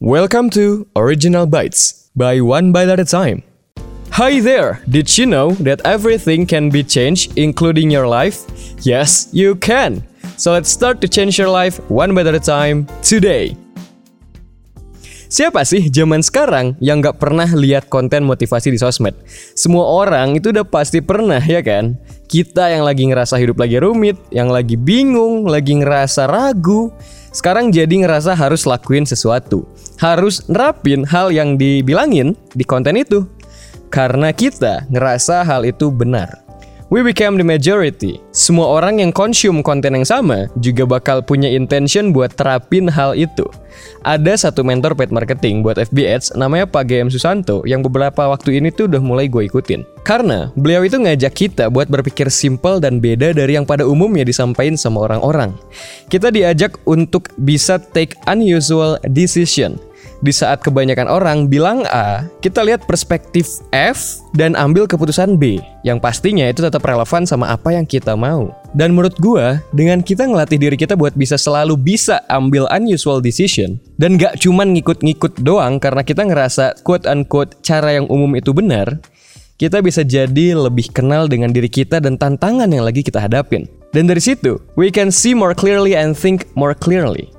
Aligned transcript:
Welcome 0.00 0.48
to 0.56 0.88
Original 0.96 1.44
Bites 1.44 2.08
by 2.16 2.40
One 2.40 2.72
Bite 2.72 2.88
at 2.88 2.96
a 2.96 3.04
Time. 3.04 3.44
Hi 4.16 4.40
there! 4.40 4.80
Did 4.88 5.12
you 5.20 5.28
know 5.28 5.52
that 5.60 5.84
everything 5.84 6.48
can 6.48 6.72
be 6.72 6.80
changed, 6.80 7.36
including 7.36 7.92
your 7.92 8.08
life? 8.08 8.48
Yes, 8.80 9.28
you 9.36 9.60
can! 9.60 10.00
So 10.40 10.56
let's 10.56 10.72
start 10.72 11.04
to 11.04 11.08
change 11.12 11.36
your 11.36 11.52
life 11.52 11.84
one 11.92 12.16
bite 12.16 12.24
at 12.24 12.32
a 12.32 12.40
time 12.40 12.88
today. 13.04 13.60
Siapa 15.28 15.68
sih 15.68 15.92
zaman 15.92 16.24
sekarang 16.24 16.80
yang 16.80 17.04
gak 17.04 17.20
pernah 17.20 17.52
lihat 17.52 17.92
konten 17.92 18.24
motivasi 18.24 18.72
di 18.72 18.80
sosmed? 18.80 19.12
Semua 19.52 19.84
orang 19.84 20.32
itu 20.32 20.48
udah 20.48 20.64
pasti 20.64 21.04
pernah 21.04 21.44
ya 21.44 21.60
kan? 21.60 22.00
Kita 22.24 22.72
yang 22.72 22.88
lagi 22.88 23.04
ngerasa 23.04 23.36
hidup 23.36 23.60
lagi 23.60 23.76
rumit, 23.76 24.16
yang 24.32 24.48
lagi 24.48 24.80
bingung, 24.80 25.44
lagi 25.44 25.76
ngerasa 25.76 26.24
ragu, 26.24 26.88
sekarang 27.30 27.70
jadi 27.70 28.02
ngerasa 28.02 28.34
harus 28.34 28.66
lakuin 28.66 29.06
sesuatu. 29.06 29.62
Harus 30.02 30.42
nerapin 30.50 31.06
hal 31.06 31.30
yang 31.30 31.54
dibilangin 31.54 32.34
di 32.54 32.64
konten 32.66 32.98
itu. 32.98 33.26
Karena 33.90 34.34
kita 34.34 34.86
ngerasa 34.90 35.46
hal 35.46 35.62
itu 35.66 35.90
benar. 35.94 36.49
We 36.90 37.06
became 37.06 37.38
the 37.38 37.46
majority. 37.46 38.18
Semua 38.34 38.66
orang 38.66 38.98
yang 38.98 39.14
konsum 39.14 39.62
konten 39.62 39.94
yang 39.94 40.02
sama 40.02 40.50
juga 40.58 40.82
bakal 40.82 41.22
punya 41.22 41.46
intention 41.46 42.10
buat 42.10 42.34
terapin 42.34 42.90
hal 42.90 43.14
itu. 43.14 43.46
Ada 44.02 44.50
satu 44.50 44.66
mentor 44.66 44.98
paid 44.98 45.14
marketing 45.14 45.62
buat 45.62 45.78
FB 45.78 45.94
Ads 46.02 46.34
namanya 46.34 46.66
Pak 46.66 46.90
GM 46.90 47.06
Susanto 47.06 47.62
yang 47.62 47.86
beberapa 47.86 48.26
waktu 48.26 48.58
ini 48.58 48.74
tuh 48.74 48.90
udah 48.90 48.98
mulai 48.98 49.30
gue 49.30 49.46
ikutin. 49.46 49.86
Karena 50.02 50.50
beliau 50.58 50.82
itu 50.82 50.98
ngajak 50.98 51.30
kita 51.30 51.70
buat 51.70 51.86
berpikir 51.86 52.26
simple 52.26 52.82
dan 52.82 52.98
beda 52.98 53.38
dari 53.38 53.54
yang 53.54 53.62
pada 53.62 53.86
umumnya 53.86 54.26
disampaikan 54.26 54.74
sama 54.74 55.06
orang-orang. 55.06 55.54
Kita 56.10 56.34
diajak 56.34 56.74
untuk 56.90 57.30
bisa 57.38 57.78
take 57.78 58.18
unusual 58.26 58.98
decision 59.06 59.78
di 60.20 60.32
saat 60.32 60.60
kebanyakan 60.60 61.08
orang 61.08 61.48
bilang 61.48 61.84
A, 61.88 62.28
kita 62.44 62.60
lihat 62.60 62.84
perspektif 62.84 63.64
F 63.72 64.20
dan 64.36 64.52
ambil 64.52 64.84
keputusan 64.84 65.40
B, 65.40 65.60
yang 65.80 65.96
pastinya 65.96 66.44
itu 66.44 66.60
tetap 66.60 66.84
relevan 66.84 67.24
sama 67.24 67.48
apa 67.48 67.72
yang 67.72 67.88
kita 67.88 68.12
mau. 68.12 68.52
Dan 68.76 68.92
menurut 68.92 69.16
gua, 69.16 69.64
dengan 69.72 70.04
kita 70.04 70.28
ngelatih 70.28 70.60
diri 70.60 70.76
kita 70.76 70.92
buat 70.92 71.16
bisa 71.16 71.40
selalu 71.40 71.74
bisa 71.80 72.20
ambil 72.28 72.68
unusual 72.68 73.24
decision, 73.24 73.80
dan 73.96 74.20
gak 74.20 74.36
cuman 74.44 74.76
ngikut-ngikut 74.76 75.40
doang 75.40 75.80
karena 75.80 76.04
kita 76.04 76.28
ngerasa 76.28 76.76
quote-unquote 76.84 77.64
cara 77.64 77.96
yang 77.96 78.04
umum 78.12 78.36
itu 78.36 78.52
benar, 78.52 79.00
kita 79.56 79.80
bisa 79.80 80.04
jadi 80.04 80.56
lebih 80.56 80.92
kenal 80.92 81.28
dengan 81.28 81.52
diri 81.52 81.68
kita 81.68 82.00
dan 82.00 82.20
tantangan 82.20 82.68
yang 82.68 82.84
lagi 82.84 83.00
kita 83.00 83.20
hadapin. 83.20 83.64
Dan 83.90 84.06
dari 84.06 84.22
situ, 84.22 84.60
we 84.76 84.92
can 84.92 85.08
see 85.08 85.34
more 85.34 85.56
clearly 85.56 85.96
and 85.96 86.14
think 86.14 86.46
more 86.54 86.76
clearly. 86.76 87.32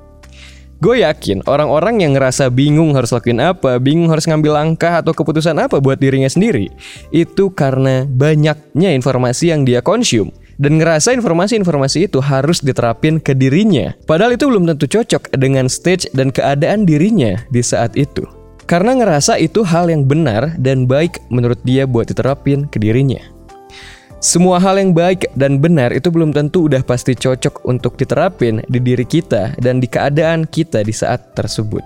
Gue 0.82 1.06
yakin 1.06 1.46
orang-orang 1.46 2.02
yang 2.02 2.18
ngerasa 2.18 2.50
bingung 2.50 2.98
harus 2.98 3.14
lakuin 3.14 3.38
apa, 3.38 3.78
bingung 3.78 4.10
harus 4.10 4.26
ngambil 4.26 4.58
langkah 4.58 4.98
atau 4.98 5.14
keputusan 5.14 5.54
apa 5.62 5.78
buat 5.78 5.94
dirinya 5.94 6.26
sendiri, 6.26 6.74
itu 7.14 7.54
karena 7.54 8.02
banyaknya 8.10 8.90
informasi 8.90 9.54
yang 9.54 9.62
dia 9.62 9.78
konsum 9.78 10.34
dan 10.58 10.82
ngerasa 10.82 11.14
informasi-informasi 11.14 12.10
itu 12.10 12.18
harus 12.18 12.58
diterapin 12.58 13.22
ke 13.22 13.30
dirinya. 13.30 13.94
Padahal 14.10 14.34
itu 14.34 14.50
belum 14.50 14.66
tentu 14.74 14.90
cocok 14.90 15.30
dengan 15.38 15.70
stage 15.70 16.10
dan 16.18 16.34
keadaan 16.34 16.82
dirinya 16.82 17.38
di 17.54 17.62
saat 17.62 17.94
itu. 17.94 18.26
Karena 18.66 18.98
ngerasa 18.98 19.38
itu 19.38 19.62
hal 19.62 19.86
yang 19.86 20.02
benar 20.02 20.58
dan 20.58 20.90
baik 20.90 21.22
menurut 21.30 21.62
dia 21.62 21.86
buat 21.86 22.10
diterapin 22.10 22.66
ke 22.66 22.82
dirinya. 22.82 23.31
Semua 24.22 24.62
hal 24.62 24.78
yang 24.78 24.94
baik 24.94 25.34
dan 25.34 25.58
benar 25.58 25.90
itu 25.90 26.06
belum 26.06 26.30
tentu 26.30 26.70
udah 26.70 26.78
pasti 26.86 27.10
cocok 27.10 27.66
untuk 27.66 27.98
diterapin 27.98 28.62
di 28.70 28.78
diri 28.78 29.02
kita 29.02 29.58
dan 29.58 29.82
di 29.82 29.90
keadaan 29.90 30.46
kita 30.46 30.86
di 30.86 30.94
saat 30.94 31.34
tersebut. 31.34 31.82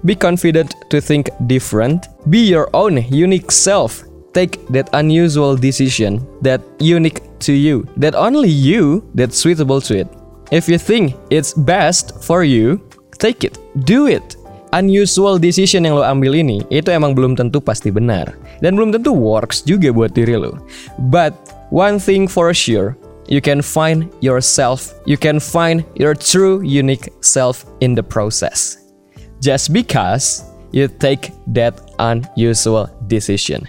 Be 0.00 0.16
confident 0.16 0.72
to 0.88 1.04
think 1.04 1.28
different. 1.44 2.08
Be 2.32 2.40
your 2.40 2.72
own 2.72 3.04
unique 3.12 3.52
self. 3.52 4.08
Take 4.32 4.56
that 4.72 4.88
unusual 4.96 5.52
decision 5.52 6.24
that 6.40 6.64
unique 6.80 7.20
to 7.44 7.52
you, 7.52 7.84
that 8.00 8.16
only 8.16 8.48
you 8.48 9.04
that's 9.12 9.36
suitable 9.36 9.84
to 9.84 10.00
it. 10.00 10.08
If 10.48 10.64
you 10.64 10.80
think 10.80 11.12
it's 11.28 11.52
best 11.52 12.24
for 12.24 12.40
you, 12.40 12.80
take 13.20 13.44
it, 13.44 13.60
do 13.84 14.08
it. 14.08 14.39
Unusual 14.70 15.42
decision 15.42 15.82
yang 15.82 15.98
lo 15.98 16.06
ambil 16.06 16.30
ini 16.38 16.62
itu 16.70 16.94
emang 16.94 17.10
belum 17.10 17.34
tentu 17.34 17.58
pasti 17.58 17.90
benar 17.90 18.38
dan 18.62 18.78
belum 18.78 18.94
tentu 18.94 19.10
works 19.10 19.66
juga 19.66 19.90
buat 19.90 20.14
diri 20.14 20.38
lo. 20.38 20.54
But 21.10 21.34
one 21.74 21.98
thing 21.98 22.30
for 22.30 22.54
sure, 22.54 22.94
you 23.26 23.42
can 23.42 23.66
find 23.66 24.06
yourself, 24.22 24.94
you 25.10 25.18
can 25.18 25.42
find 25.42 25.82
your 25.98 26.14
true 26.14 26.62
unique 26.62 27.10
self 27.18 27.66
in 27.82 27.98
the 27.98 28.06
process. 28.06 28.78
Just 29.42 29.74
because 29.74 30.46
you 30.70 30.86
take 30.86 31.34
that 31.50 31.74
unusual 31.98 32.86
decision. 33.10 33.66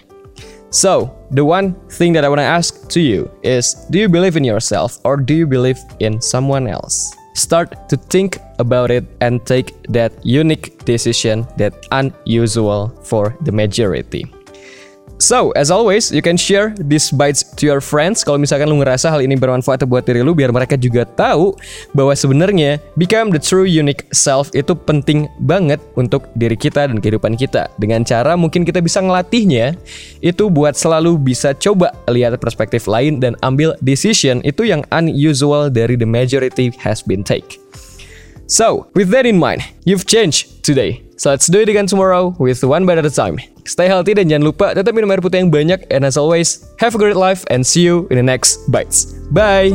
So, 0.70 1.12
the 1.30 1.44
one 1.44 1.74
thing 1.90 2.14
that 2.14 2.24
I 2.24 2.30
want 2.30 2.40
to 2.40 2.48
ask 2.48 2.88
to 2.96 3.00
you 3.00 3.28
is 3.42 3.74
do 3.90 3.98
you 3.98 4.08
believe 4.08 4.36
in 4.36 4.44
yourself 4.44 5.02
or 5.04 5.18
do 5.18 5.34
you 5.34 5.46
believe 5.46 5.82
in 6.00 6.20
someone 6.20 6.70
else? 6.70 7.12
Start 7.42 7.88
to 7.88 7.96
think 7.96 8.38
about 8.60 8.92
it 8.92 9.04
and 9.20 9.44
take 9.44 9.74
that 9.88 10.12
unique 10.24 10.84
decision 10.84 11.44
that 11.58 11.74
unusual 11.90 12.94
for 13.02 13.36
the 13.42 13.50
majority. 13.50 14.30
So, 15.22 15.54
as 15.54 15.70
always, 15.70 16.10
you 16.10 16.18
can 16.18 16.34
share 16.34 16.74
these 16.74 17.14
bites 17.14 17.46
to 17.54 17.62
your 17.62 17.78
friends 17.78 18.26
kalau 18.26 18.42
misalkan 18.42 18.66
lu 18.66 18.82
ngerasa 18.82 19.06
hal 19.06 19.22
ini 19.22 19.38
bermanfaat 19.38 19.86
buat 19.86 20.02
diri 20.02 20.18
lu 20.18 20.34
biar 20.34 20.50
mereka 20.50 20.74
juga 20.74 21.06
tahu 21.06 21.54
bahwa 21.94 22.10
sebenarnya 22.10 22.82
become 22.98 23.30
the 23.30 23.38
true 23.38 23.62
unique 23.62 24.02
self 24.10 24.50
itu 24.50 24.74
penting 24.74 25.30
banget 25.38 25.78
untuk 25.94 26.26
diri 26.34 26.58
kita 26.58 26.90
dan 26.90 26.98
kehidupan 26.98 27.38
kita. 27.38 27.70
Dengan 27.78 28.02
cara 28.02 28.34
mungkin 28.34 28.66
kita 28.66 28.82
bisa 28.82 28.98
ngelatihnya 28.98 29.78
itu 30.26 30.50
buat 30.50 30.74
selalu 30.74 31.14
bisa 31.22 31.54
coba 31.54 31.94
lihat 32.10 32.34
perspektif 32.42 32.90
lain 32.90 33.22
dan 33.22 33.38
ambil 33.46 33.78
decision 33.78 34.42
itu 34.42 34.66
yang 34.66 34.82
unusual 34.90 35.70
dari 35.70 35.94
the 35.94 36.08
majority 36.08 36.74
has 36.82 36.98
been 36.98 37.22
take. 37.22 37.62
So, 38.52 38.92
with 38.92 39.08
that 39.16 39.24
in 39.24 39.40
mind, 39.40 39.64
you've 39.88 40.04
changed 40.04 40.60
today. 40.60 41.00
So 41.16 41.30
let's 41.30 41.46
do 41.46 41.60
it 41.60 41.70
again 41.70 41.86
tomorrow 41.86 42.36
with 42.38 42.62
one 42.62 42.84
bite 42.84 42.98
at 42.98 43.06
a 43.06 43.10
time. 43.10 43.40
Stay 43.64 43.88
healthy 43.88 44.12
dan 44.12 44.28
jangan 44.28 44.44
lupa 44.44 44.76
tetap 44.76 44.92
minum 44.92 45.08
air 45.08 45.24
putih 45.24 45.40
yang 45.40 45.48
banyak. 45.48 45.88
And 45.88 46.04
as 46.04 46.20
always, 46.20 46.68
have 46.76 46.92
a 46.92 47.00
great 47.00 47.16
life 47.16 47.48
and 47.48 47.64
see 47.64 47.80
you 47.80 48.04
in 48.12 48.20
the 48.20 48.26
next 48.26 48.68
bites. 48.68 49.08
Bye! 49.32 49.72